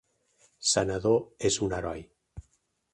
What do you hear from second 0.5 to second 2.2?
Senador, és un heroi.